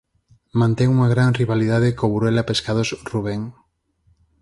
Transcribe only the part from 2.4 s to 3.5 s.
Pescados Rubén.